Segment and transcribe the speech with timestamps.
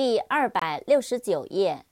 [0.00, 1.86] 第二百六十九页。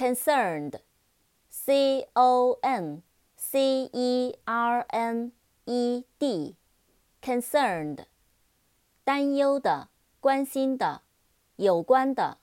[0.00, 3.02] concerned，c o n
[3.36, 5.32] c e r n
[5.66, 8.06] e d，concerned，
[9.04, 11.02] 担忧的、关心的、
[11.56, 12.38] 有关的。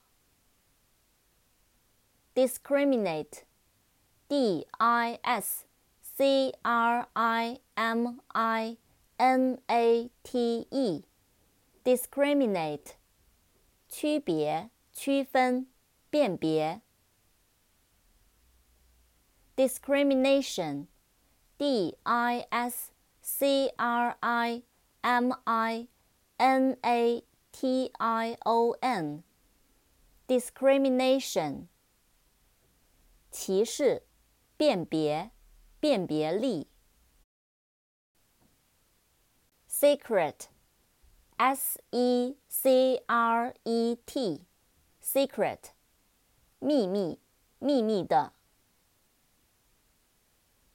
[2.35, 5.65] discriminate，d i s
[6.01, 8.77] c r i m i
[9.17, 12.91] n a t e，discriminate。
[13.92, 15.70] 区别、区分、
[16.08, 16.80] 辨别。
[19.54, 24.62] discrimination，d i s c r i
[25.02, 25.88] m i
[26.38, 31.66] n a t i o n，discrimination，
[33.30, 34.06] 歧视、
[34.56, 35.32] 辨别、
[35.78, 36.66] 辨别力。
[39.68, 40.51] secret。
[41.44, 45.72] S E C R E T，secret，
[46.60, 47.18] 秘密，
[47.58, 48.32] 秘密的。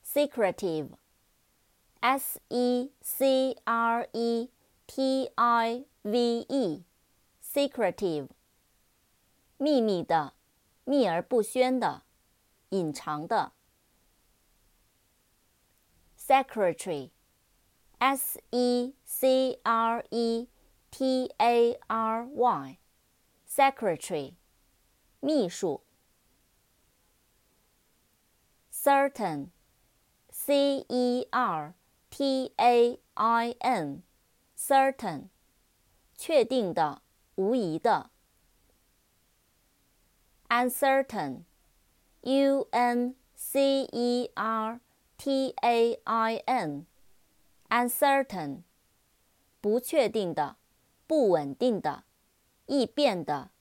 [0.03, 4.49] secretive，S E C R E
[4.85, 8.27] T I V E，secretive，
[9.55, 10.33] 秘密的，
[10.83, 12.03] 秘而不宣的，
[12.71, 13.53] 隐藏的。
[16.19, 20.49] secretary，S E C R E
[20.89, 24.35] T A R Y，secretary，
[25.19, 25.83] 秘书。
[28.71, 31.73] certain，C E R
[32.09, 35.27] T A I N，certain，
[36.15, 37.01] 确定的，
[37.35, 38.11] 无疑的。
[40.49, 44.79] uncertain，U N C E R
[45.17, 46.37] T A I
[47.67, 48.63] N，uncertain，
[49.59, 50.55] 不确定的。
[51.07, 52.03] 不稳定的，
[52.65, 53.51] 易变的。